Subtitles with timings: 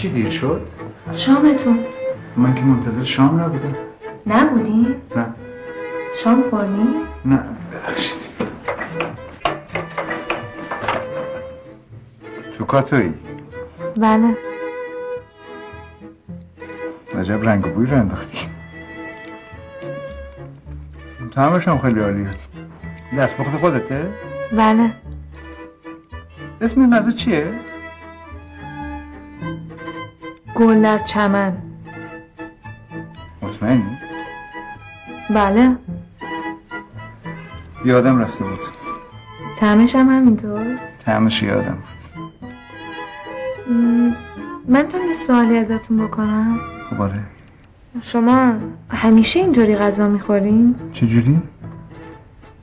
[0.00, 0.66] چی دیر شد؟
[1.12, 1.78] شامتون
[2.36, 3.76] من که منتظر شام نبودم
[4.26, 5.26] نبودی؟ نه
[6.24, 6.88] شام خوردی؟
[7.24, 7.38] نه
[7.72, 8.18] ببخشید
[12.58, 13.14] تو کاتویی
[13.96, 14.36] بله
[17.18, 18.48] عجب رنگ و بوی رو انداختی
[21.34, 22.30] طعمش هم خیلی عالیه
[23.18, 24.08] دست خودته؟
[24.52, 24.92] بله
[26.60, 27.69] اسم این غذا چیه؟
[30.60, 31.52] گل در چمن
[33.42, 33.98] مطمئنی؟
[35.30, 35.76] بله
[37.84, 38.58] یادم رفته بود
[39.60, 42.24] طعمش هم همینطور طعمش یادم بود
[43.76, 44.12] م،
[44.68, 46.58] من تو یه سوالی ازتون بکنم
[46.90, 47.20] خب آره
[48.02, 48.54] شما
[48.90, 51.42] همیشه اینطوری غذا می‌خورین؟ چجوری؟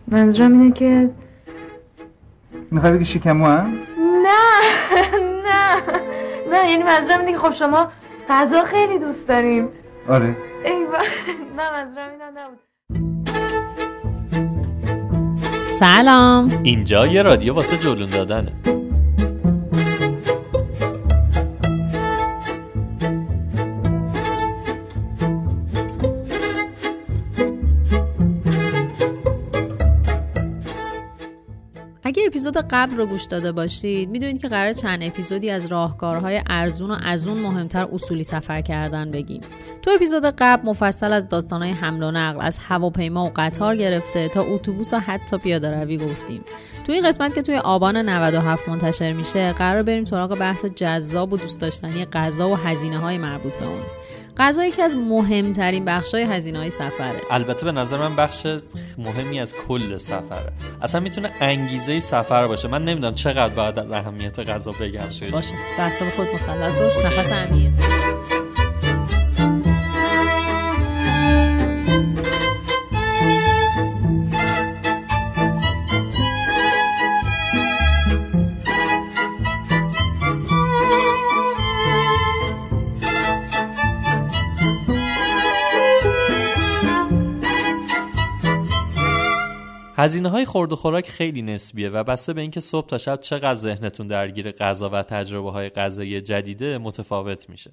[0.08, 1.10] منظورم اینه که
[2.72, 3.74] می‌خوای بگی شکمو هم؟
[6.52, 7.92] نه یعنی منظورم اینه که خب شما
[8.30, 9.70] غذا خیلی دوست دارین.
[10.10, 10.38] آره.
[10.66, 10.98] ای با...
[11.58, 12.60] نه منظورم اینا نبود.
[15.72, 16.60] سلام.
[16.64, 18.54] اینجا یه رادیو واسه جلون دادنه.
[32.28, 34.10] اپیزود قبل رو گوش داده باشید.
[34.10, 39.12] می‌دونید که قرار چند اپیزودی از راهکارهای ارزون و از اون مهمتر اصولی سفر کردن
[39.12, 39.42] بگیم.
[39.82, 44.42] تو اپیزود قبل مفصل از داستانهای حمل و نقل از هواپیما و قطار گرفته تا
[44.44, 46.44] اتوبوس و حتی پیاده روی گفتیم.
[46.86, 51.38] تو این قسمت که توی آبان 97 منتشر میشه قرار بریم سراغ بحث جذاب و
[51.38, 53.82] دوست داشتنی غذا و هزینه های مربوط به اون.
[54.40, 57.22] غذا یکی از مهمترین بخشای هزینه های سفره.
[57.32, 58.48] البته به نظر من بخش
[58.98, 60.52] مهمی از کل سفره.
[60.82, 62.68] اصلا می‌تونه انگیزه سفر باشه.
[62.68, 65.10] من نمی‌دونم چقدر باید از اهمیت غذا بگم.
[65.10, 65.56] شده باشه.
[65.78, 66.98] به اعصاب خود مسلط باش.
[66.98, 67.72] نفس عمیق
[89.98, 93.56] هزینه های خورد و خوراک خیلی نسبیه و بسته به اینکه صبح تا شب چقدر
[93.56, 97.72] ذهنتون درگیر غذا و تجربه های غذایی جدیده متفاوت میشه.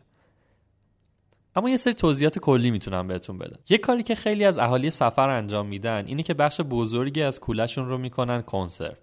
[1.56, 3.58] اما یه سری توضیحات کلی می‌تونم بهتون بدم.
[3.68, 7.88] یه کاری که خیلی از اهالی سفر انجام میدن اینه که بخش بزرگی از کولشون
[7.88, 8.94] رو می‌کنن کنسرو.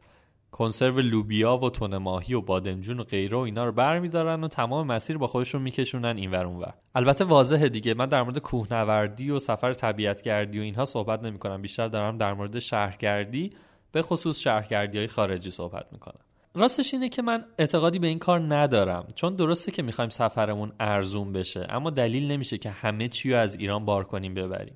[0.51, 4.87] کنسرو لوبیا و تون ماهی و بادمجون و غیره و اینا رو برمیدارن و تمام
[4.87, 6.73] مسیر با خودشون میکشونن اینور اونور.
[6.95, 7.93] البته واضحه دیگه.
[7.93, 11.61] من در مورد کوهنوردی و سفر طبیعتگردی و اینها صحبت نمی‌کنم.
[11.61, 13.49] بیشتر دارم در مورد شهرگردی
[13.91, 16.21] به خصوص شهرگردی های خارجی صحبت می‌کنم.
[16.55, 19.07] راستش اینه که من اعتقادی به این کار ندارم.
[19.15, 23.55] چون درسته که می‌خوایم سفرمون ارزون بشه اما دلیل نمیشه که همه چی رو از
[23.55, 24.73] ایران بار کنیم ببریم.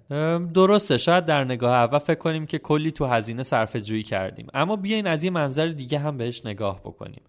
[0.48, 4.48] درسته شاید در نگاه اول فکر کنیم که کلی تو هزینه صرفه جویی کردیم.
[4.54, 7.22] اما بیاین از یه منظر دیگه هم بهش نگاه بکنیم.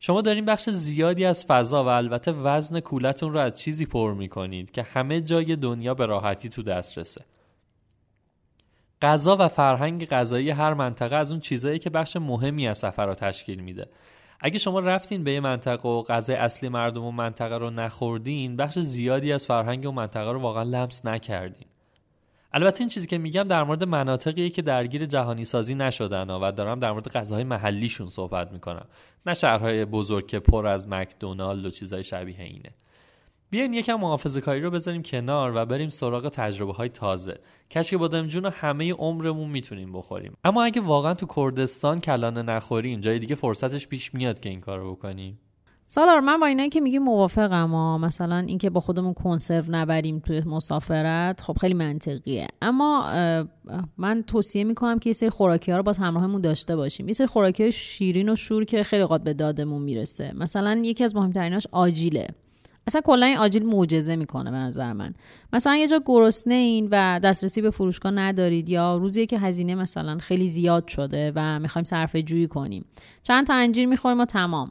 [0.00, 4.70] شما دارین بخش زیادی از فضا و البته وزن کولتون رو از چیزی پر می‌کنید
[4.70, 7.24] که همه جای دنیا به راحتی تو دسترسه.
[9.02, 13.14] غذا و فرهنگ غذایی هر منطقه از اون چیزایی که بخش مهمی از سفر رو
[13.14, 13.88] تشکیل میده.
[14.40, 18.78] اگه شما رفتین به یه منطقه و غذای اصلی مردم و منطقه رو نخوردین بخش
[18.78, 21.66] زیادی از فرهنگ و منطقه رو واقعا لمس نکردین.
[22.52, 26.80] البته این چیزی که میگم در مورد مناطقیه که درگیر جهانی سازی نشدن و دارم
[26.80, 28.86] در مورد غذاهای محلیشون صحبت می‌کنم.
[29.26, 32.70] نه شهرهای بزرگ که پر از مکدونالد و چیزهای شبیه اینه.
[33.54, 37.38] بیاین یکم محافظه کاری رو بذاریم کنار و بریم سراغ تجربه های تازه.
[37.70, 40.36] کشک بادمجون رو همه عمرمون می‌تونیم بخوریم.
[40.44, 44.78] اما اگه واقعا تو کردستان کلانه نخوریم جای دیگه فرصتش پیش میاد که این کار
[44.78, 45.40] رو بکنیم.
[45.86, 47.98] سالار من با اینایی که میگی موافقم ها.
[47.98, 52.46] مثلا اینکه با خودمون کنسرو نبریم توی مسافرت خب خیلی منطقیه.
[52.62, 53.06] اما
[53.96, 57.08] من توصیه می‌کنم که یه سری خوراکی ها رو باز همراهمون داشته باشیم.
[57.08, 60.32] یه سری خوراکی شیرین و شور که خیلی قد به دادمون می‌رسه.
[60.36, 62.26] مثلا یکی از مهمتریناش آجیله.
[62.86, 65.14] اصلا کلا این آجیل معجزه می‌کنه به نظر من.
[65.52, 70.18] مثلا یه جا گرسنه این و دسترسی به فروشگاه ندارید یا روزی که هزینه مثلا
[70.18, 72.84] خیلی زیاد شده و می‌خوایم صرفه جویی کنیم.
[73.22, 74.70] چند تا انجیر می‌خوریم و تمام.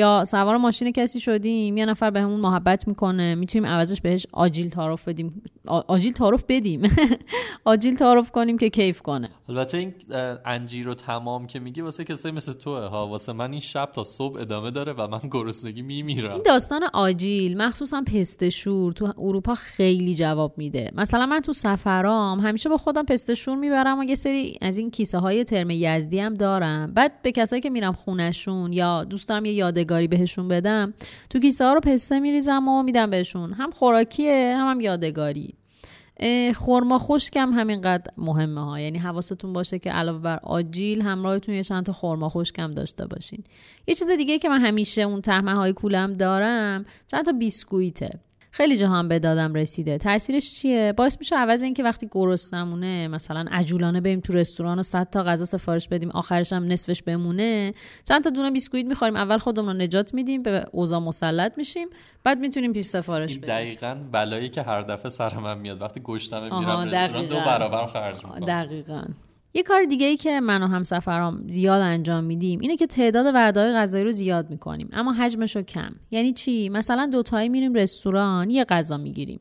[0.00, 4.70] یا سوار ماشین کسی شدیم یه نفر بهمون به محبت می‌کنه می‌تونیم عوضش بهش آجیل
[4.70, 5.42] تعارف بدیم.
[5.88, 6.82] آجیل تعارف بدیم.
[7.64, 9.30] آجیل تعارف کنیم که کیف کنه.
[9.48, 9.94] البته این
[10.44, 13.06] انجیر رو تمام که میگه واسه کسایی مثل توه ها.
[13.08, 16.32] واسه من این شب تا صبح ادامه داره و من گرسنگی میمیرم.
[16.32, 20.90] این داستان آجیل مخصوصا پست شور تو اروپا خیلی جواب میده.
[20.94, 24.90] مثلا من تو سفرام همیشه با خودم پست شور می‌برم و یه سری از این
[24.90, 26.94] کیسه های ترم یزدی هم دارم.
[26.94, 29.52] بعد به کسایی که میرم خونشون یا دوستم یه
[29.90, 30.94] یادگاری بهشون بدم
[31.30, 33.52] تو کیسه ها رو پسته میریزم و میدم بهشون.
[33.52, 35.54] هم خوراکیه هم, هم یادگاری.
[36.54, 38.80] خورما خشکم همینقدر مهمه ها.
[38.80, 43.44] یعنی حواستون باشه که علاوه بر آجیل همراهتون یه چند تا خورما خشکم داشته باشین.
[43.86, 48.10] یه چیز دیگه که من همیشه اون تهمه های کولم دارم چند تا بیسکویته.
[48.52, 49.98] خیلی جا هم به دادم رسیده.
[49.98, 52.08] تاثیرش چیه؟ باعث میشه عوض اینکه وقتی
[52.52, 57.02] نمونه مثلا عجولانه بریم تو رستوران و 100 تا غذا سفارش بدیم آخرش هم نصفش
[57.02, 57.74] بمونه
[58.04, 61.88] چند تا دونه بیسکویت می‌خوریم اول خودمون رو نجات میدیم به اوضاع مسلط میشیم
[62.24, 63.54] بعد می‌تونیم پیش سفارش بدیم.
[63.54, 65.82] دقیقا بلایی که هر دفعه سر من میاد.
[65.82, 68.46] وقتی گشتم میرم رستوران دو برابر خرج می‌کنم.
[68.46, 69.02] دقیقاً.
[69.54, 73.72] یه کار دیگه ای که من و همسفرام زیاد انجام میدیم اینه که تعداد وعده‌های
[73.72, 75.92] غذایی رو زیاد می‌کنیم اما حجمش رو کم.
[76.10, 79.40] یعنی چی؟ مثلا دوتایی میریم رستوران یه غذا می‌گیریم.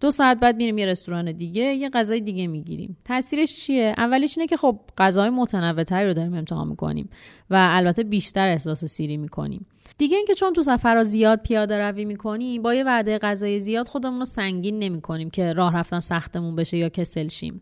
[0.00, 2.96] دو ساعت بعد میریم یه رستوران دیگه یه غذای دیگه می‌گیریم.
[3.04, 7.10] تاثیرش چیه؟ اولش اینه که خب غذای متنوعتری رو داریم امتحان می‌کنیم
[7.50, 9.66] و البته بیشتر احساس سیری می‌کنیم.
[9.98, 14.18] دیگه اینکه چون تو سفرها زیاد پیاده روی می‌کنیم با یه وعده غذای زیاد خودمون
[14.18, 17.60] رو سنگین نمی‌کنیم که راه رفتن سختمون بشه یا کسل شیم.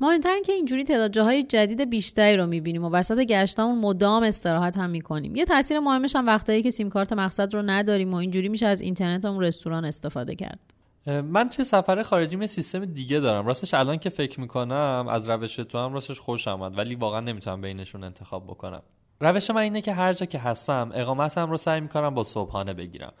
[0.00, 4.90] مهمتر که اینجوری تعداد جاهای جدید بیشتری رو می‌بینیم و وسط گشتامون مدام استراحت هم
[4.90, 5.36] می‌کنیم.
[5.36, 8.80] یه تاثیر مهمش هم وقتایی که سیم کارت مقصد رو نداریم و اینجوری میشه از
[8.80, 10.58] اینترنت هم رستوران استفاده کرد.
[11.06, 13.46] من توی سفر خارجی سیستم دیگه دارم.
[13.46, 17.60] راستش الان که فکر می‌کنم از روش تو هم راستش خوش آمد ولی واقعا نمی‌تونم
[17.60, 18.82] بینشون انتخاب بکنم.
[19.20, 23.12] روش من اینه که هر جا که هستم اقامتم رو سعی می‌کنم با صبحانه بگیرم.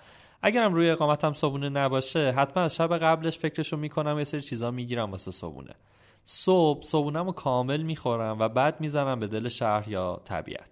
[0.42, 5.10] اگرم روی اقامتم صبحونه نباشه حتما از شب قبلش فکرشو می‌کنم یه سری چیزا می‌گیرم
[5.10, 5.74] واسه صبحونه.
[6.30, 10.70] صبح صبحونم رو کامل می‌خورم و بعد می‌زنم به دل شهر یا طبیعت.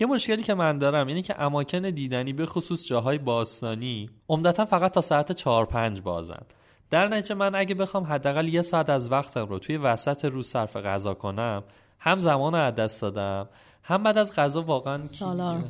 [0.00, 4.92] یه مشکلی که من دارم اینه که اماکن دیدنی به خصوص جاهای باستانی عمدتا فقط
[4.92, 6.42] تا ساعت 4 5 بازن.
[6.90, 10.76] در نتیجه من اگه بخوام حداقل یه ساعت از وقتم رو توی وسط روز صرف
[10.76, 11.62] غذا کنم
[11.98, 13.48] هم زمان از دست دادم
[13.82, 15.64] هم بعد از غذا واقعا سالار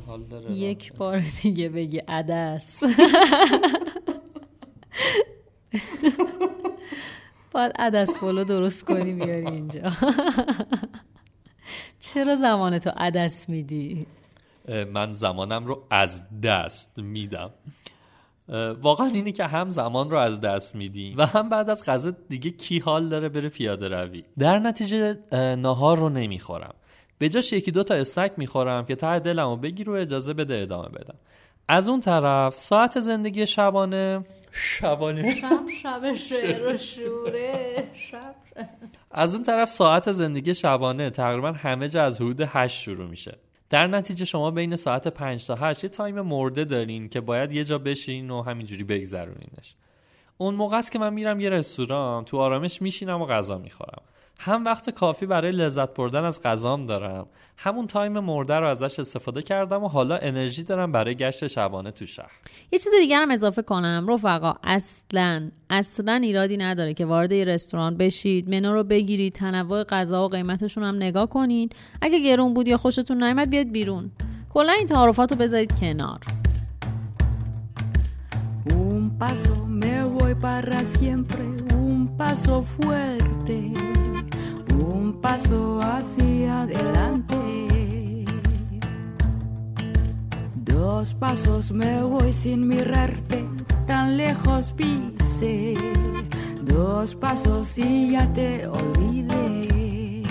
[0.49, 2.83] یک بار دیگه بگی عدس.
[7.53, 9.81] باید عدس پلو درست کنی بیاری اینجا.
[11.99, 14.07] چرا زمان تو عدس میدی؟
[14.93, 17.49] من زمانم رو از دست میدم.
[18.81, 22.51] واقعا اینه که هم زمان رو از دست میدی و هم بعد از غذا دیگه
[22.51, 24.23] کی حال داره بره پیاده روی.
[24.37, 25.17] در نتیجه
[25.55, 26.73] نهار رو نمی‌خورم.
[27.17, 30.61] به جاش یکی دو تا استک می‌خورم که ته دلم رو بگیر و اجازه بده
[30.61, 31.15] ادامه بدم.
[31.67, 35.35] از اون طرف ساعت زندگی شبانه شبانه.
[35.35, 38.35] شب شب شعر و شوره شب
[39.11, 43.37] از اون طرف ساعت زندگی شبانه تقریبا همه جا از حدود هشت شروع میشه.
[43.69, 47.63] در نتیجه شما بین ساعت 5 تا 8 یه time مرده دارین که باید یه
[47.63, 49.75] جا بشین و همینجوری بگذرونینش.
[50.37, 54.01] اون موقع است که من میرم یه رستوران تو آرامش میشینم و غذا می‌خورم.
[54.39, 57.27] هم وقت کافی برای لذت بردن از غذام دارم.
[57.57, 62.05] همون time مرده رو ازش استفاده کردم و حالا انرژی دارم برای گشت شبانه تو
[62.05, 62.31] شهر.
[62.71, 64.05] یه چیز دیگر هم اضافه کنم.
[64.09, 68.49] رفقا اصلا اصلا ایرادی نداره که وارد یه رستوران بشید.
[68.49, 71.75] منو رو بگیرید تنوع غذا و قیمتشون هم نگاه کنید.
[72.01, 74.11] اگه گرون بود یا خوشتون نیامد بیاد بیرون.
[74.49, 76.19] کلا این تعارفات رو بذارید کنار.
[78.69, 81.43] Un paso me voy para siempre,
[81.85, 84.02] un paso fuerte.
[85.03, 88.25] Un paso hacia adelante.
[90.55, 93.45] Dos pasos me voy sin mirarte,
[93.85, 95.75] tan lejos pise.
[96.61, 100.23] Dos pasos y ya te olvidé.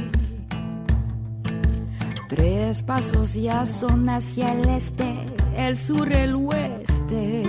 [2.28, 7.44] Tres pasos ya son hacia el este, el sur, el oeste.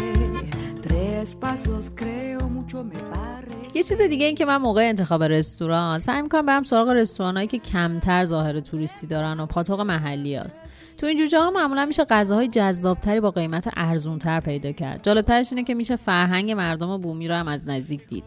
[0.81, 3.62] Tres pasos creo mucho me parece.
[3.75, 7.57] یه چیز دیگه این که من موقع انتخاب رستوران سعی می‌کنم برم سراغ رستورانایی که
[7.57, 10.61] کمتر ظاهر توریستی دارن و پاتوق محلی هست.
[10.97, 15.03] تو این جوجه ها معمولا میشه غذاهای جذابتری با قیمت ارزونتر پیدا کرد.
[15.03, 18.23] جالبترش اینه که میشه فرهنگ مردم بومی رو هم از نزدیک دید.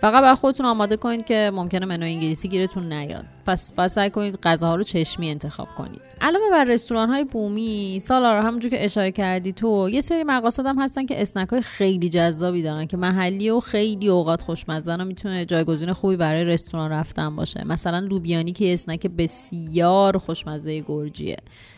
[0.00, 3.24] فقط بر خودتون آماده کنید که ممکنه منو انگلیسی گیرتون نیاد.
[3.46, 6.00] پس پس سعی کنید غذاها رو چشمی انتخاب کنید.
[6.20, 10.78] علاوه بر رستوران های بومی سالارا همونجور که اشاره کردی تو یه سری مقاصد هم
[10.78, 15.44] هستن که اسنک های خیلی جذابی دارن که محلی و خیلی اوقات خوشمزه و می‌تونه
[15.44, 17.66] جایگزین خوبی برای رستوران رفتن باشه.
[17.66, 21.36] مثلا لوبیانی که اسنک بسیار خوشمزه گرجیه.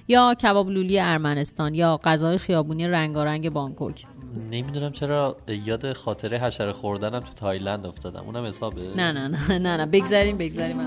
[0.08, 4.04] یا کباب لولی ارمنستان یا غذای خیابونی رنگارنگ بانکوک.
[4.50, 8.22] نمی‌دونم چرا یاد خاطره حشره خوردنم تو تایلند افتادم.
[8.26, 8.82] اونم حسابه.
[8.96, 9.86] نه نه نه نه نه.
[9.86, 10.78] بگذاریم بگذاریم.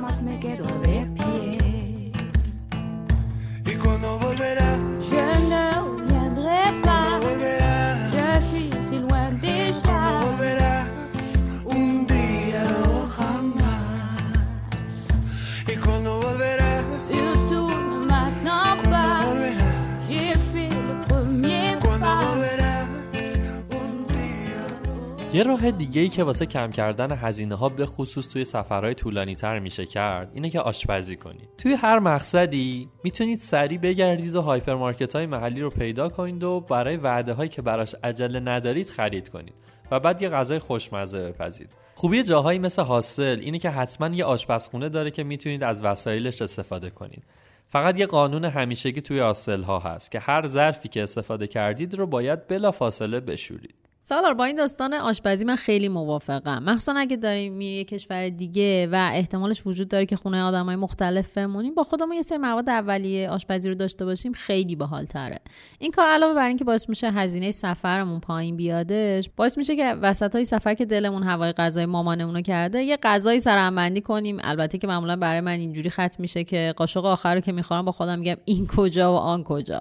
[25.35, 29.35] یه راه دیگه ای که واسه کم کردن هزینه ها به خصوص توی سفرهای طولانی
[29.35, 31.49] تر میشه کرد اینه که آشپزی کنید.
[31.57, 36.97] توی هر مقصدی می‌تونید سریع بگردید و هایپرمارکت های محلی رو پیدا کنید و برای
[36.97, 39.53] وعده هایی که براش عجله ندارید خرید کنید
[39.91, 41.69] و بعد یه غذای خوشمزه بپزید.
[41.95, 46.89] خوبی جاهایی مثل حاصل اینه که حتما یه آشپزخونه داره که می‌تونید از وسایلش استفاده
[46.89, 47.23] کنید.
[47.67, 52.07] فقط یه قانون همیشگی توی حاصل ها هست که هر ظرفی که استفاده کردید رو
[52.07, 53.84] باید بلا فاصله بشورید.
[54.07, 56.63] سالار با این داستان آشپزی من خیلی موافقم.
[56.63, 61.73] مخصوصا اگه داریم میری کشور دیگه و احتمالش وجود داره که خونه آدمای مختلف بمونیم
[61.75, 65.39] با خودمون یه سری مواد اولیه آشپزی رو داشته باشیم خیلی باحال تره
[65.79, 70.35] این کار علاوه بر اینکه باعث میشه هزینه سفرمون پایین بیادش باعث میشه که وسط
[70.35, 74.37] های سفر که دلمون هوای غذای مامانمون رو کرده یه غذایی سرهمبندی کنیم.
[74.41, 77.91] البته که معمولا برای من اینجوری ختم میشه که قاشق آخر رو که می‌خورم با
[77.91, 79.79] خودم میگم این کجا و آن کجا.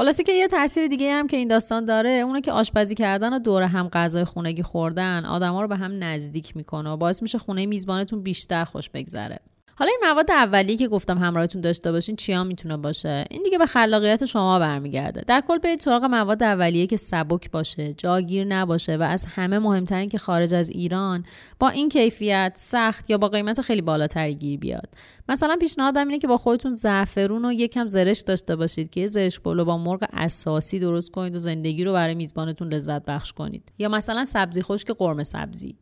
[0.00, 3.38] خلاصه که یه تاثیر دیگه هم که این داستان داره اونه که آشپزی کردن و
[3.38, 7.66] دور هم غذای خونگی خوردن آدما رو به هم نزدیک می‌کنه و باعث میشه خونه
[7.66, 9.38] میزبانتون بیشتر خوش بگذره.
[9.80, 13.66] حالا این مواد اولیه که گفتم همراهتون داشته باشین چیا می‌تونه باشه؟ این دیگه به
[13.66, 15.24] خلاقیت شما برمیگرده.
[15.26, 20.08] در کل برید سراغ مواد اولیه که سبک باشه جاگیر نباشه و از همه مهمترین
[20.08, 21.24] که خارج از ایران
[21.58, 24.88] با این کیفیت سخت یا با قیمت خیلی بالاتری گیر بیاد.
[25.28, 29.64] مثلا پیشنهادم اینه که با خودتون زعفرون و یکم زرش داشته باشید که زرش پلو
[29.64, 33.72] با مرغ اساسی درست کنید و زندگی رو برای میزبانتون لذت بخش کنید.
[33.78, 35.76] یا مثلا سبزی خشک قرمه سبزی.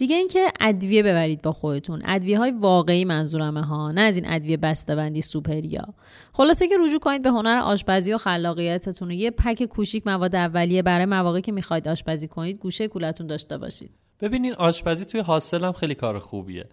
[0.00, 2.02] دیگه اینکه ادویه ببرید با خودتون.
[2.04, 5.84] ادویه های واقعی منظورمه ها نه از این ادویه بسته‌بندی سوپریا.
[6.32, 9.08] خلاصه که رجوع کنید به هنر آشپزی و خلاقیتتون.
[9.08, 13.58] و یه پک کوچیک مواد اولیه برای مواقعی که می‌خواید آشپزی کنید گوشه کولتون داشته
[13.58, 13.90] باشید.
[14.20, 16.64] ببینین آشپزی توی حاصل هم خیلی کار خوبیه.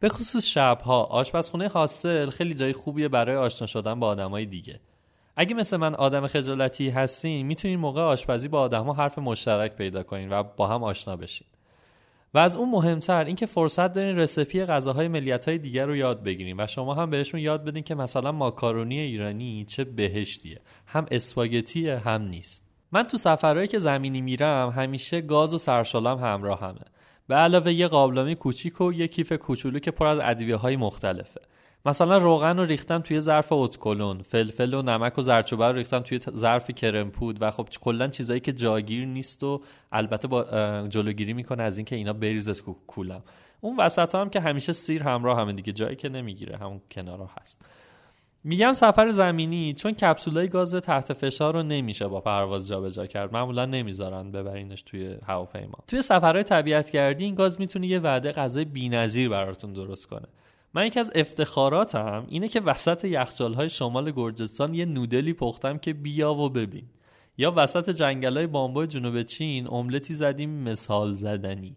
[0.00, 4.80] به خصوص شبها آشپزخونه حاصل خیلی جای خوبیه برای آشنا شدن با آدمای دیگه.
[5.36, 10.32] اگه مثل من آدم خجالتی هستین می‌تونین موقع آشپزی با آدمها حرف مشترک پیدا کنین
[10.32, 11.46] و با هم آشنا بشین.
[12.36, 16.66] و از اون مهمتر اینکه فرصت دارین رسپی غذاهای ملیت‌های دیگر رو یاد بگیریم و
[16.66, 20.60] شما هم بهشون یاد بدین که مثلا ماکارونی ایرانی چه بهشتیه.
[20.86, 22.64] هم اسپاگتیه هم نیست.
[22.92, 26.80] من تو سفرهایی که زمینی میرم همیشه گاز و سرشالم همراه همه
[27.28, 31.40] به علاوه یه قابلمه کوچیک و یه کیف کوچولو که پر از ادویه های مختلفه.
[31.86, 36.20] مثلا روغن رو ریختم توی ظرف اتکلون فلفل و نمک و زرچوبه رو ریختم توی
[36.30, 39.62] ظرف کرمپود و خب کلا چیزایی که جاگیر نیست و
[39.92, 40.42] البته با
[40.88, 42.54] جلوگیری می‌کنه از اینکه اینا بریزه
[42.86, 43.22] کولم.
[43.60, 47.58] اون وسط هم که همیشه سیر همراه همه دیگه جایی که نمی‌گیره همون کنارا هست.
[48.44, 53.66] میگم سفر زمینی چون کپسولای گاز تحت فشار رو نمیشه با پرواز جابجا کرد معمولا
[53.66, 55.78] نمی‌ذارن ببرینش توی هواپیما.
[55.86, 60.28] توی سفرهای طبیعتگردی این گاز می‌تونه یه وعده غذای بی‌نظیر براتون درست کنه.
[60.76, 63.04] من یکی از افتخاراتم اینه که وسط
[63.54, 66.84] های شمال گرجستان یه نودلی پختم که بیا و ببین.
[67.38, 68.46] یا وسط جنگل های
[68.86, 71.76] جنوب چین املتی زدیم مثال زدنی.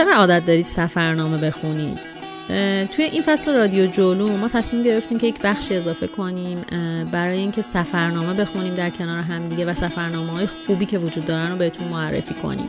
[0.00, 1.98] چقدر عادت دارید سفرنامه بخونید؟
[2.86, 6.64] توی این فصل رادیو جولو ما تصمیم گرفتیم که یک بخشی اضافه کنیم
[7.12, 11.56] برای اینکه سفرنامه بخونیم در کنار همدیگه و سفرنامه های خوبی که وجود دارن رو
[11.56, 12.68] بهتون معرفی کنیم.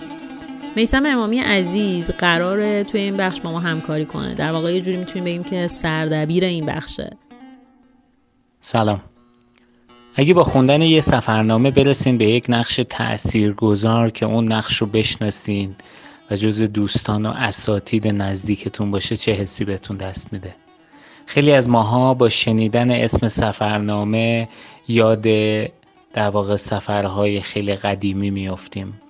[0.76, 4.34] میسم امامی عزیز قراره توی این بخش با ما همکاری کنه.
[4.34, 7.18] در واقع یه جوری می‌تونیم بگیم که سردبیر این بخشه.
[8.62, 9.02] سلام.
[10.16, 15.76] اگه با خوندن یه سفرنامه برسین به یک نقش تاثیرگذار که اون نقش رو بشناسین
[16.32, 20.56] و جز دوستان و اساتید نزدیکتون باشه چه حسی بهتون دست میده.
[21.26, 24.50] خیلی از ماها با شنیدن اسم سفرنامه
[24.88, 25.22] یاد
[26.14, 29.02] در واقع سفرهای خیلی قدیمی میافتیم.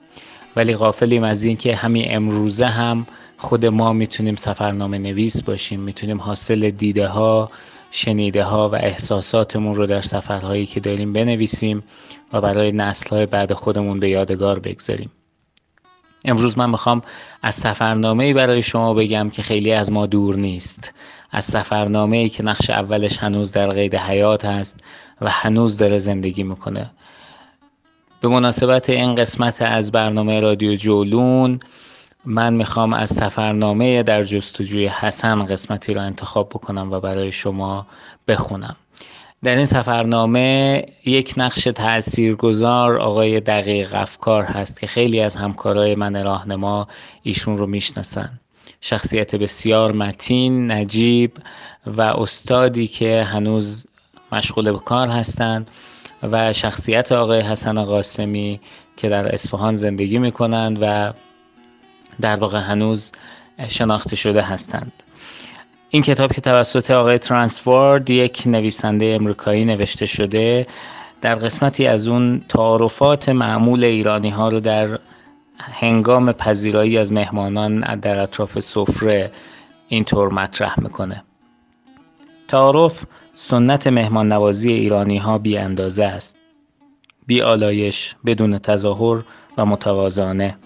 [0.55, 5.79] ولی غافلیم از اینکه همین امروزه هم خود ما می‌تونیم سفرنامه نویس باشیم.
[5.79, 7.49] می‌تونیم حاصل دیده ها
[7.91, 11.83] شنیده ها و احساساتمون رو در سفرهایی که داریم بنویسیم
[12.33, 15.09] و برای نسل های بعد خودمون به یادگار بگذاریم.
[16.25, 17.01] امروز من می‌خوام
[17.41, 20.93] از سفرنامه ای برای شما بگم که خیلی از ما دور نیست.
[21.31, 24.79] از سفرنامه ای که نقش اولش هنوز در قید حیات هست
[25.21, 26.91] و هنوز داره زندگی می‌کنه.
[28.21, 31.59] به مناسبت این قسمت از برنامه رادیو جولون
[32.25, 37.87] من می‌خوام از سفرنامه در جستجوی حسن قسمتی را انتخاب بکنم و برای شما
[38.27, 38.75] بخونم.
[39.43, 46.23] در این سفرنامه یک نقش تاثیرگذار آقای دقیق افکار هست که خیلی از همکارای من
[46.23, 46.87] راهنما
[47.23, 48.39] ایشون رو می‌شناسن.
[48.81, 51.31] شخصیت بسیار متین، نجیب
[51.85, 53.87] و استادی که هنوز
[54.31, 55.67] مشغول به کار هستند
[56.23, 58.59] و شخصیت آقای حسن قاسمی
[58.97, 61.13] که در اصفهان زندگی می‌کنند و
[62.21, 63.11] در واقع هنوز
[63.67, 64.91] شناخته شده هستند.
[65.93, 70.67] این کتاب که توسط آقای ترانسفورد یک نویسنده امریکایی نوشته شده
[71.21, 74.99] در قسمتی از اون تعارفات معمول ایرانی ها رو در
[75.59, 79.31] هنگام پذیرایی از مهمانان در اطراف سفره
[79.87, 81.23] اینطور مطرح می‌کنه.
[82.47, 86.37] تعارف سنت مهمان نوازی ایرانی ها بی اندازه است.
[87.27, 89.23] بی آلایش بدون تظاهر
[89.57, 90.57] و متوازانه.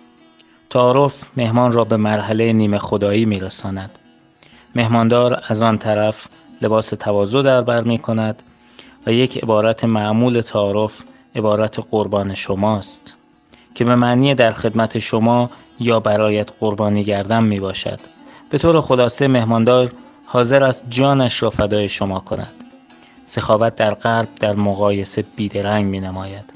[0.70, 4.00] تعارف مهمان را به مرحله نیمه خدایی میرساند.
[4.76, 6.28] مهماندار از آن طرف
[6.62, 8.44] لباس تواضع در بر می کند
[9.08, 11.04] و یک عبارت معمول تعارف
[11.36, 13.16] عبارت قربان شماست
[13.76, 18.00] که به معنی در خدمت شما یا برایت قربانی گردن می باشد.
[18.50, 19.92] به طور خلاصه مهماندار
[20.26, 22.54] حاضر است جانش را فدای شما کند.
[23.26, 26.54] سخاوت در قلب در مقایسه بیدرنگ می نماید.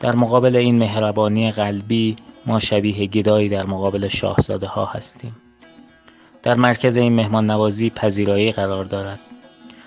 [0.00, 2.16] در مقابل این مهربانی قلبی
[2.46, 5.36] ما شبیه گدایی در مقابل شاهزاده ها هستیم.
[6.42, 9.20] در مرکز این مهمان نوازی پذیرایی قرار دارد.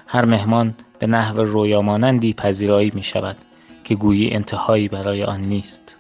[0.08, 3.38] هر مهمان به نحو رویامانندی پذیرایی می شود
[3.84, 5.96] که گویی انتهایی برای آن نیست.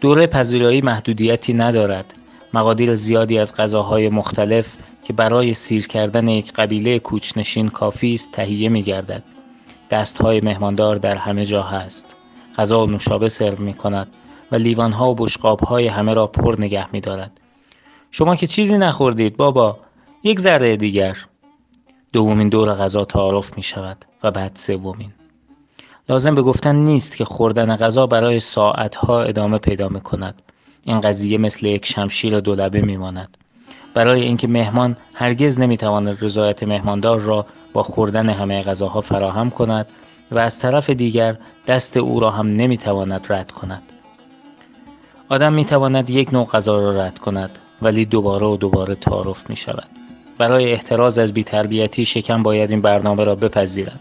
[0.00, 2.14] دوره پذیرایی محدودیتی ندارد.
[2.54, 8.68] مقادیر زیادی از غذاهای مختلف که برای سیر کردن یک قبیله کوچنشین کافی است تهیه
[8.68, 9.22] می گردد
[9.90, 12.16] دستهای مهماندار در همه جا هست.
[12.58, 14.08] غذا و نوشابه سرو می کند
[14.52, 17.40] و لیوانها و بشقابهای همه را پر نگه می دارد
[18.16, 19.78] شما که چیزی نخوردید بابا.
[20.22, 21.16] یک ذره دیگر.
[22.12, 25.12] دومین دور غذا تعارف می شود و بعد سومین.
[26.08, 30.42] لازم به گفتن نیست که خوردن غذا برای ساعتها ادامه پیدا می کند
[30.84, 33.36] این قضیه مثل یک شمشیر دولبه می ماند
[33.94, 39.86] برای اینکه مهمان هرگز نمی‌تواند رضایت مهماندار را با خوردن همه غذاها فراهم کند
[40.30, 43.82] و از طرف دیگر دست او را هم نمی‌تواند رد کند.
[45.28, 47.58] آدم می‌تواند یک نوع غذا را رد کند.
[47.82, 49.88] ولی دوباره و دوباره تعارف می شود
[50.38, 54.00] برای احتراز از بیتربیتی شکم باید این برنامه را بپذیرد.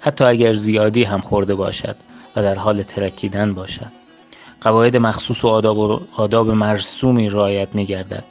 [0.00, 1.96] حتی اگر زیادی هم خورده باشد
[2.36, 3.92] و در حال ترکیدن باشد.
[4.60, 8.24] قواعد مخصوص و آداب, و آداب مرسومی رعایت می گردد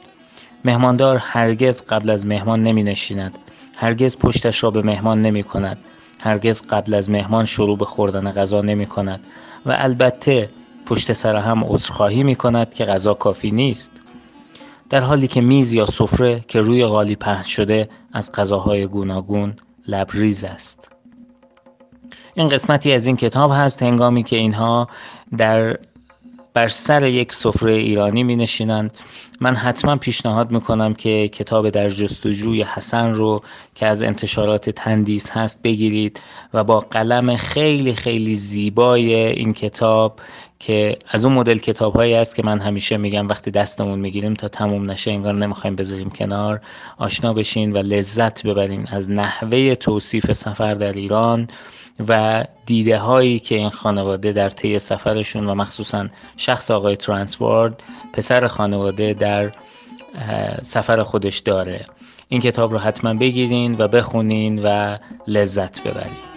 [0.64, 3.38] مهماندار هرگز قبل از مهمان نمی نشیند
[3.76, 5.78] هرگز پشتش را به مهمان نمی کند
[6.20, 9.20] هرگز قبل از مهمان شروع به خوردن غذا نمی کند
[9.66, 10.50] و البته
[10.86, 13.92] پشت سر هم عذرخواهی می کند که غذا کافی نیست.
[14.90, 19.56] در حالی که میز یا سفره که روی غالی پهن شده از غذاهای گوناگون
[19.88, 20.92] لبریز است.
[22.34, 24.88] این قسمتی از این کتاب هست هنگامی که اینها
[25.36, 25.78] در
[26.54, 28.92] بر سر یک سفره ایرانی می نشینند
[29.40, 33.42] من حتما پیشنهاد می کنم که کتاب در جستجوی حسن رو
[33.74, 36.20] که از انتشارات تندیس هست بگیرید
[36.54, 40.20] و با قلم خیلی خیلی زیبای این کتاب
[40.58, 44.48] که از اون مدل کتاب هایی است که من همیشه میگم وقتی دستمون می‌گیریم تا
[44.48, 46.60] تموم نشه انگار نمی‌خوایم بذاریم کنار
[46.98, 51.48] آشنا بشین و لذت ببرین از نحوه توصیف سفر در ایران
[52.08, 58.46] و دیده هایی که این خانواده در طی سفرشون و مخصوصا شخص آقای ترانسوارد پسر
[58.46, 59.52] خانواده در
[60.62, 61.86] سفر خودش داره.
[62.28, 66.35] این کتاب رو حتما بگیرین و بخونین و لذت ببرین.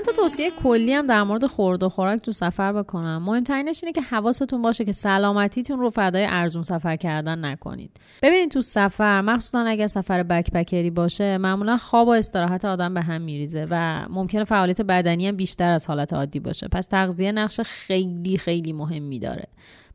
[0.00, 3.22] چند تا توصیه کلی هم در مورد خورد و خوراک تو سفر بکنم.
[3.22, 7.90] مهمترینش اینه که حواستون باشه که سلامتیتون رو فدای ارزون سفر کردن نکنید.
[8.22, 13.22] ببینید تو سفر مخصوصا اگر سفر بکپکری باشه معمولا خواب و استراحت آدم به هم
[13.22, 16.68] میریزه و ممکنه فعالیت بدنی هم بیشتر از حالت عادی باشه.
[16.68, 19.44] پس تغذیه نقش خیلی خیلی مهمی داره.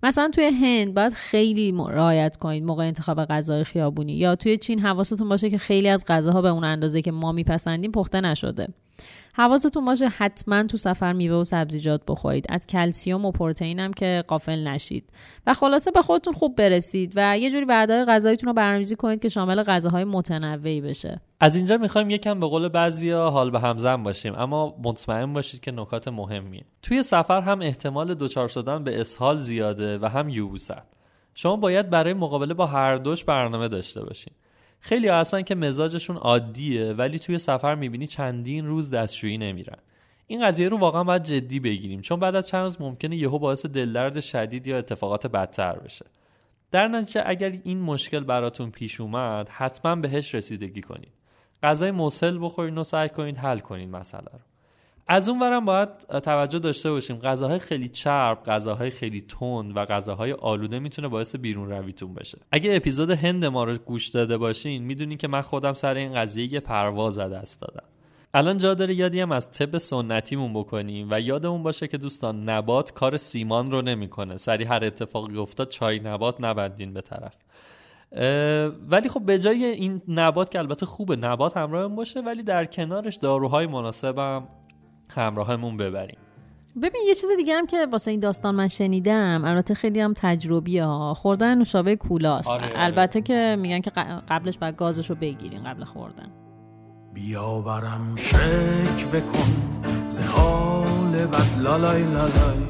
[0.04, 5.30] مثلا توی هند باید خیلی رعایت کنید موقع انتخاب غذای خیابونی یا توی چین حواستون
[5.30, 8.68] باشه که خیلی از غذاها به اون اندازه که ما میپسندیم پخته نشده.
[9.34, 12.46] حواستون باشه حتما تو سفر میوه و سبزیجات بخورید.
[12.50, 15.10] از کلسیوم و پروتئین هم که قافل نشید.
[15.48, 19.30] و خلاصه به خودتون خوب برسید و یه جوری وعده غذاییتون رو برنامه‌ریزی کنید که
[19.30, 21.22] شامل غذاهای متنوعی بشه.
[21.40, 25.72] از اینجا می‌خوایم یکم به قول بعضیا حال به همزن باشیم اما مطمئن باشید که
[25.72, 26.66] نکات مهمیه.
[26.82, 30.74] توی سفر هم احتمال دچار شدن به اسهال زیاده و هم یوبوست.
[31.34, 34.34] شما باید برای مقابله با هر دوش برنامه داشته باشین.
[34.86, 39.78] خیلی هستن که مزاجشون عادیه ولی توی سفر می‌بینی چندین روز دستشویی نمیرن.
[40.28, 43.66] این قضیه رو واقعا باید جدی بگیریم چون بعد از چند روز ممکنه یهو باعث
[43.66, 46.06] دلدرد شدید یا اتفاقات بدتر بشه.
[46.72, 51.14] در نتیجه اگر این مشکل براتون پیش اومد حتما بهش رسیدگی کنید.
[51.64, 54.55] غذای مسل بخورین و سعی کنید حل کنید مسئله رو.
[55.08, 55.90] از اون ورم باید
[56.24, 57.18] توجه داشته باشیم.
[57.18, 62.38] غذاهای خیلی چرب غذاهای خیلی تند و غذاهای آلوده می‌تونه باعث بیرون رویتون بشه.
[62.52, 66.54] اگه اپیزود هند ما رو گوش داده باشین می‌دونین که من خودم سر این قضیه
[66.54, 67.84] یه پرواز دست دادم.
[68.34, 72.92] الان جا داره یادی هم از طب سنتیمون بکنیم و یادمون باشه که دوستان نبات
[72.92, 74.38] کار سیمان رو نمی‌کنه.
[74.38, 77.36] سری هر اتفاقی افتاد چای نبات نبندین به طرف.
[78.90, 83.16] ولی خب به جای این نبات که البته خوبه نبات همراه باشه ولی در کنارش
[83.16, 84.48] داروهای مناسبم
[85.10, 86.18] همراهمون ببریم.
[86.82, 90.80] ببین یه چیز دیگه هم که واسه این داستان من شنیدم البته خیلی هم تجربی
[90.80, 91.14] ها.
[91.14, 92.48] خوردن نوشابه کولاست.
[92.48, 92.74] آره،, آره.
[92.76, 93.92] البته که میگن که
[94.30, 96.32] قبلش باید گازش رو بگیرین قبل خوردن.
[97.14, 102.66] بیا برم شک کن ز حال بد لالای لالای.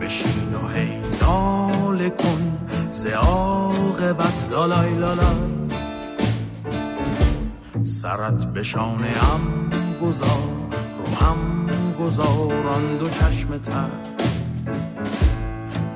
[0.00, 2.58] بشین و هی ناله کن
[2.90, 5.50] ز عاقبت لالای لالای.
[7.82, 10.42] سرت بشانه ام گذار
[10.98, 11.66] رو هم
[12.00, 13.90] گذاران دو چشم تر.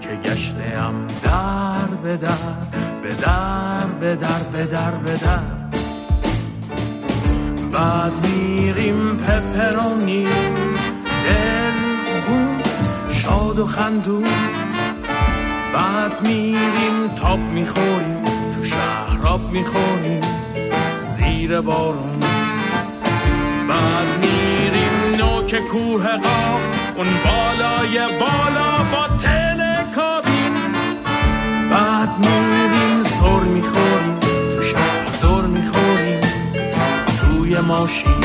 [0.01, 2.31] که گشتم در به در
[3.03, 5.65] به در به در به در به در.
[7.73, 10.25] بعد میریم پپرونی
[11.25, 11.73] دل
[12.27, 12.63] خون
[13.13, 14.25] شاد و خندون.
[15.75, 18.25] بعد میریم تاپ می‌خوریم
[18.57, 20.21] تو شهراب می‌خوریم
[21.03, 22.14] زیر بارون
[25.55, 30.55] نوک کوه قاف اون بالای بالا با تلکابین.
[31.71, 36.21] بعد میریم سر می‌خوریم تو شهر دور می‌خوریم
[37.21, 38.25] توی ماشین.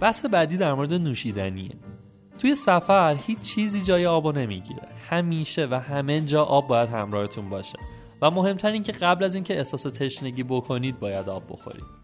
[0.00, 1.70] بحث بعدی در مورد نوشیدنیه.
[2.40, 4.88] توی سفر هیچ چیزی جای آبو نمی‌گیره.
[5.10, 7.78] همیشه و همه جا آب باید همراهتون باشه.
[8.22, 12.03] و مهمتر این که قبل از اینکه احساس تشنگی بکنید باید آب بخورید.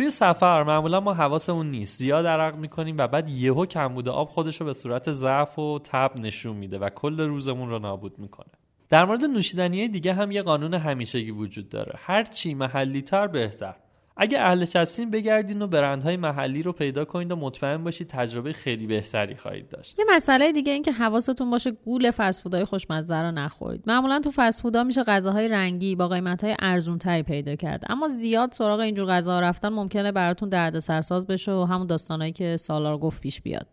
[0.00, 1.98] توی سفر معمولا ما حواسمون نیست.
[1.98, 6.16] زیاد عرق می‌کنیم و بعد یهو کمبود آب خودش رو به صورت ضعف و تب
[6.16, 8.52] نشون میده و کل روزمون رو نابود می‌کنه.
[8.88, 11.94] در مورد نوشیدنی دیگه هم یه قانون همیشگی وجود داره.
[11.98, 13.74] هر چی محلی تر بهتر.
[14.22, 18.86] اگه اهل هستین بگردین و برندهای محلی رو پیدا کنید و مطمئن باشید تجربه خیلی
[18.86, 19.98] بهتری خواهید داشت.
[19.98, 23.82] یه مسئله دیگه این که حواستون باشه گول فسفودهای خوشمزه رو نخورید.
[23.86, 27.84] معمولا تو فسفودا میشه غذاهای رنگی با قیمتهای ارزون تری پیدا کرد.
[27.88, 32.56] اما زیاد سراغ اینجور غذا رفتن ممکنه براتون درد سرساز بشه و همون داستانهایی که
[32.56, 33.66] سالار گفت پیش بیاد.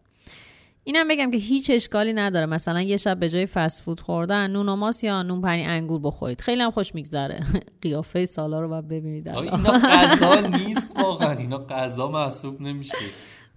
[0.88, 2.46] اینم بگم که هیچ اشکالی نداره.
[2.46, 6.00] مثلا یه شب به جای فست فود خوردن نون و ماست یا نون پنیر انگور
[6.00, 6.42] بخورید.
[6.42, 7.40] خیلی هم خوش میگذره.
[7.82, 11.32] قیافه سالار رو باید ببینید اینا غذا نیست واقعا.
[11.32, 12.98] اینا غذا محسوب نمیشه.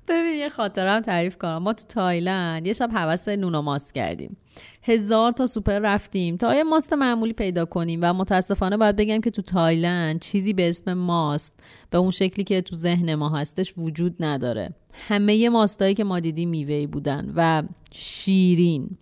[0.09, 1.59] ببین یه خاطرم تعریف کنم.
[1.59, 4.37] ما تو تایلند یه شب هوس نون و ماست کردیم.
[4.83, 6.37] هزار تا سوپر رفتیم.
[6.37, 10.69] تا یه ماست معمولی پیدا کنیم و متاسفانه باید بگم که تو تایلند چیزی به
[10.69, 14.75] اسم ماست به اون شکلی که تو ذهن ما هستش وجود نداره.
[15.09, 18.97] همه ماستایی که ما دیدیم میوهی بودن و شیرین.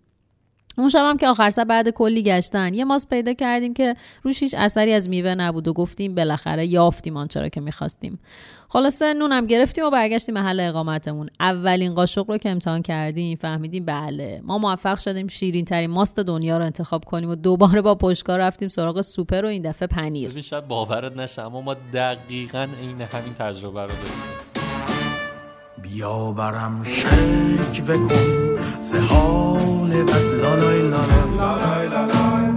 [0.78, 4.54] اون هم که آخر سر بعد کلی گشتن یه ماست پیدا کردیم که روش هیچ
[4.58, 8.18] اثری از میوه نبود و گفتیم بالاخره یافتیم آنچه را که می‌خواستیم.
[8.68, 11.30] خلاصه نونم گرفتیم و برگشتیم محل اقامتمون.
[11.40, 16.58] اولین قاشق رو که امتحان کردیم فهمیدیم بله ما موفق شدیم شیرین ترین ماست دنیا
[16.58, 20.40] رو انتخاب کنیم و دوباره با پشتکار رفتیم سراغ سوپر و این دفعه پنیر.
[20.40, 24.57] شاید باورت نشه اما ما دقیقا عین همین تجربه رو داریم
[25.94, 28.98] بیا برم شکوه کن سه
[30.04, 32.52] بد لالای لالای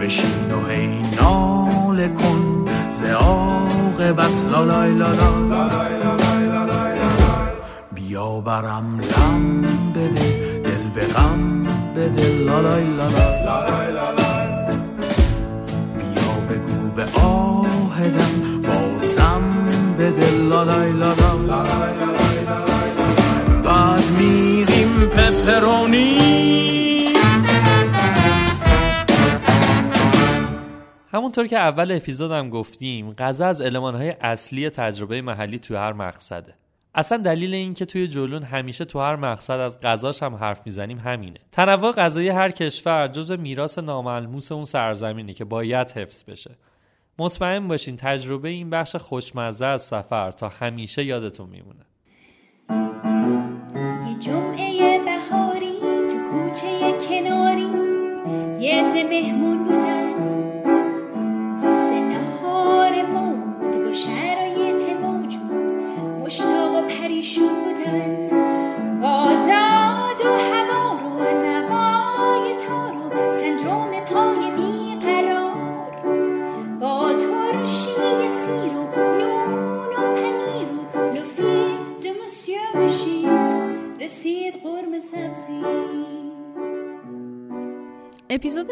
[0.00, 5.50] بشین و هی ناله کن ز عاقبت لالای لالای
[7.94, 9.60] بیا برم لم
[9.94, 14.25] بده دل به غم بده لالای لالای
[20.56, 21.96] لالای لالای
[23.64, 26.16] بعد میریم پپرونی.
[31.12, 36.54] همونطور که اول اپیزودم گفتیم غذا از المانهای اصلی تجربه محلی توی هر مقصده.
[36.94, 40.98] اصلا دلیل این که توی جلون همیشه تو هر مقصد از غذاش هم حرف می‌زنیم
[40.98, 41.38] همینه.
[41.52, 46.50] تنوع غذایی هر کشور جزو میراث ناملموس اون سرزمینه که باید حفظ بشه.
[47.18, 51.86] مطمئن باشین تجربه این بخش خوشمزه از سفر تا همیشه یادتون میمونه.
[54.08, 55.78] یه جمعه بهاری
[56.10, 57.70] تو کوچه کناری
[58.60, 60.25] یه مهمون بودن.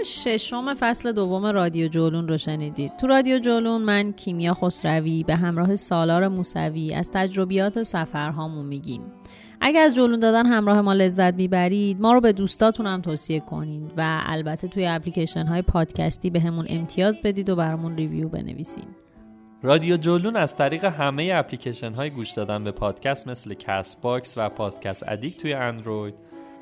[0.05, 2.97] ششم فصل دوم رادیو جولون رو شنیدید.
[2.97, 9.01] تو رادیو جولون من کیمیا خسروی به همراه سالار موسوی از تجربیات سفرهامون میگیم.
[9.61, 13.93] اگر از جولون دادن همراه ما لذت می‌برید ما رو به دوستاتون هم توصیه کنید
[13.97, 18.89] و البته توی اپلیکیشن های پادکستی بهمون امتیاز بدید و برامون review بنویسید.
[19.63, 25.05] رادیو جولون از طریق همه اپلیکیشن های گوش دادن به پادکست مثل Castbox و Podcast
[25.09, 26.15] Addict توی اندروید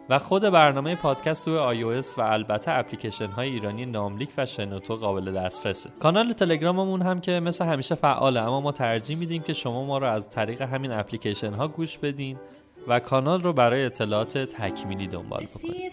[0.08, 5.32] و خود برنامه پادکست توی iOS و البته اپلیکیشن های ایرانی ناملیک و شنوتو قابل
[5.32, 5.90] دسترسه.
[6.00, 10.06] کانال تلگراممون هم که مثل همیشه فعاله اما ما ترجیح میدیم که شما ما رو
[10.06, 12.36] از طریق همین اپلیکیشن ها گوش بدین
[12.88, 15.92] و کانال رو برای اطلاعات تکمیلی دنبال بکنید